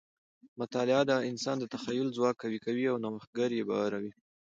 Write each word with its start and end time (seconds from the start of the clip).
مطالعه 0.59 1.01
د 1.07 1.11
انسان 1.29 1.57
د 1.59 1.65
تخیل 1.73 2.07
ځواک 2.17 2.35
قوي 2.43 2.59
کوي 2.65 2.85
او 2.91 2.95
نوښتګر 3.03 3.49
یې 3.57 3.63
باروي. 3.69 4.11